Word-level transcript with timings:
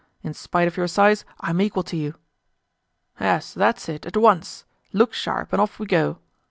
In 0.23 0.33
spite 0.33 0.67
of 0.67 0.77
your 0.77 0.87
size 0.87 1.25
I'm 1.41 1.61
equal 1.61 1.83
to 1.83 1.95
you!" 1.95 2.15
"Yes, 3.19 3.53
that's 3.53 3.87
it, 3.87 4.03
at 4.07 4.17
once. 4.17 4.65
Look 4.93 5.13
sharp 5.13 5.53
and 5.53 5.61
off 5.61 5.77
we 5.77 5.85
go!" 5.85 6.17